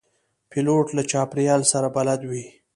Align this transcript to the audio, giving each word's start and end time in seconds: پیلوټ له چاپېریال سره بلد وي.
پیلوټ 0.51 0.85
له 0.97 1.03
چاپېریال 1.11 1.61
سره 1.71 1.87
بلد 1.95 2.21
وي. 2.29 2.45